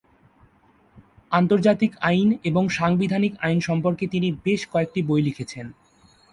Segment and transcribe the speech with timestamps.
[1.31, 5.65] আন্তর্জাতিক আইন এবং সাংবিধানিক আইন সম্পর্কে তিনি বেশ কয়েকটি বই লিখেছেন।